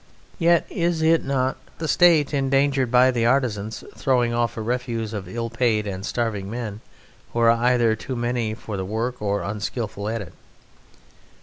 Yet 0.39 0.65
is 0.71 1.03
not 1.23 1.57
the 1.77 1.87
State 1.87 2.33
endangered 2.33 2.89
by 2.89 3.11
the 3.11 3.27
artisan's 3.27 3.83
throwing 3.95 4.33
off 4.33 4.57
a 4.57 4.61
refuse 4.63 5.13
of 5.13 5.27
ill 5.29 5.51
paid 5.51 5.85
and 5.85 6.03
starving 6.03 6.49
men 6.49 6.81
who 7.33 7.39
are 7.41 7.51
either 7.51 7.95
too 7.95 8.15
many 8.15 8.55
for 8.55 8.77
the 8.77 8.83
work 8.85 9.21
or 9.21 9.43
unskilful 9.43 10.09
at 10.09 10.23
it? 10.23 10.33